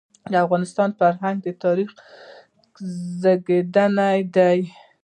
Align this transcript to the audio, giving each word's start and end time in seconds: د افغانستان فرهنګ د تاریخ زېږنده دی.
د 0.31 0.33
افغانستان 0.45 0.89
فرهنګ 0.99 1.37
د 1.41 1.47
تاریخ 1.63 1.89
زېږنده 3.21 3.85
دی. 4.35 4.59